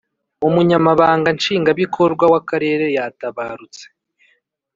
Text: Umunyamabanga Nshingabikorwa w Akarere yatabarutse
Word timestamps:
Umunyamabanga 0.47 1.27
Nshingabikorwa 1.37 2.25
w 2.31 2.33
Akarere 2.39 2.85
yatabarutse 2.95 3.83